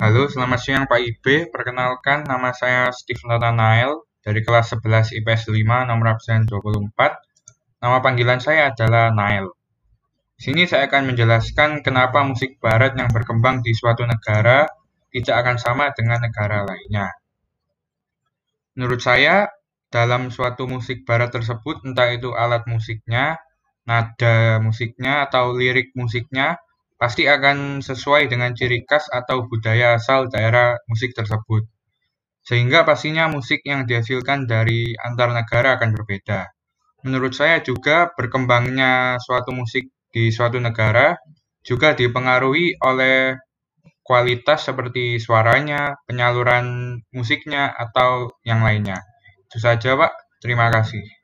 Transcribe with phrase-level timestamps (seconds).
[0.00, 1.52] Halo, selamat siang Pak Ibe.
[1.52, 6.88] Perkenalkan, nama saya Steve Nathanael dari kelas 11 IPS 5 nomor absen 24.
[7.84, 9.52] Nama panggilan saya adalah Nael.
[10.40, 14.64] Sini saya akan menjelaskan kenapa musik barat yang berkembang di suatu negara
[15.12, 17.12] tidak akan sama dengan negara lainnya.
[18.80, 19.52] Menurut saya,
[19.92, 23.36] dalam suatu musik barat tersebut, entah itu alat musiknya,
[23.84, 26.56] nada musiknya, atau lirik musiknya,
[27.00, 31.64] pasti akan sesuai dengan ciri khas atau budaya asal daerah musik tersebut.
[32.44, 36.44] Sehingga pastinya musik yang dihasilkan dari antar negara akan berbeda.
[37.08, 41.16] Menurut saya juga berkembangnya suatu musik di suatu negara
[41.64, 43.36] juga dipengaruhi oleh
[44.04, 48.98] kualitas seperti suaranya, penyaluran musiknya, atau yang lainnya.
[49.48, 50.12] Itu saja, Pak.
[50.42, 51.19] Terima kasih.